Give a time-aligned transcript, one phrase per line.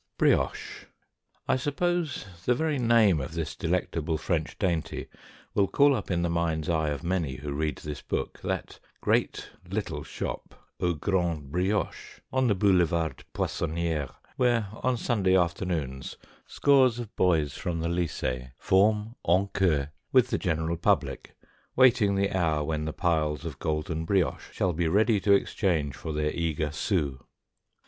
[0.17, 0.87] BRIOCHE.
[1.47, 5.05] I suppose the very name of this delectable French dainty
[5.53, 9.49] will call up in the mind's eye of many who read this book that great
[9.69, 17.15] "little" shop, Au Grand Brioche, on the Boulevarde Poissonière, where, on Sunday afternoons, scores of
[17.15, 21.35] boys from the Lycées form en queue with the general public,
[21.75, 26.11] waiting the hour when the piles of golden brioche shall be ready to exchange for
[26.11, 27.19] their eager sous.